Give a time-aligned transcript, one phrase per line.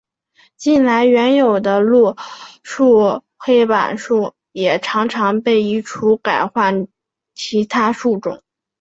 [0.57, 2.15] 近来原有的路
[2.63, 6.87] 树黑板树也常常被移除改换
[7.35, 8.41] 其他树种。